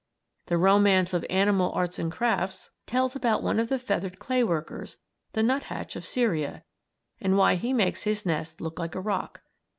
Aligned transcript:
"The 0.47 0.57
Romance 0.57 1.13
of 1.13 1.23
Animal 1.29 1.71
Arts 1.73 1.99
and 1.99 2.11
Crafts" 2.11 2.71
tells 2.87 3.15
about 3.15 3.43
one 3.43 3.59
of 3.59 3.69
the 3.69 3.77
feathered 3.77 4.17
clay 4.17 4.43
workers, 4.43 4.97
the 5.33 5.43
nuthatch 5.43 5.95
of 5.95 6.05
Syria, 6.05 6.63
and 7.19 7.37
why 7.37 7.53
he 7.53 7.71
makes 7.71 8.01
his 8.01 8.25
nest 8.25 8.59
look 8.61 8.79
like 8.79 8.95
a 8.95 8.99
rock. 8.99 9.43